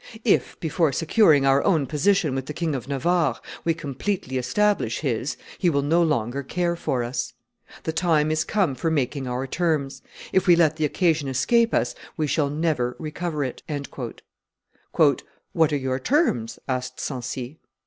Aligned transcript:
If, 0.25 0.59
before 0.59 0.91
securing 0.93 1.45
our 1.45 1.63
own 1.63 1.85
position 1.85 2.33
with 2.33 2.47
the 2.47 2.55
King 2.55 2.73
of 2.73 2.87
Navarre, 2.87 3.39
we 3.63 3.75
completely 3.75 4.39
establish 4.39 5.01
his, 5.01 5.37
he 5.59 5.69
will 5.69 5.83
no 5.83 6.01
longer 6.01 6.41
care 6.41 6.75
for 6.75 7.03
us. 7.03 7.33
The 7.83 7.91
time 7.93 8.31
is 8.31 8.43
come 8.43 8.73
for 8.73 8.89
making 8.89 9.27
our 9.27 9.45
terms; 9.45 10.01
if 10.33 10.47
we 10.47 10.55
let 10.55 10.77
the 10.77 10.85
occasion 10.85 11.27
escape 11.27 11.71
us, 11.71 11.93
we 12.17 12.25
shall 12.25 12.49
never 12.49 12.95
recover 12.97 13.43
it." 13.43 13.61
"What 15.53 15.71
are 15.71 15.77
your 15.77 15.99
terms?" 15.99 16.57
asked 16.67 16.99
Sancy. 16.99 17.59